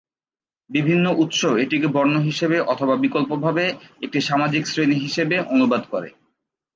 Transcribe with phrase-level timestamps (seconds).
[0.69, 3.63] বিভিন্ন উৎস এটিকে বর্ণ হিসেবে অথবা বিকল্পভাবে
[4.01, 6.09] একটি সামাজিক শ্রেণী হিসেবে অনুবাদ করে।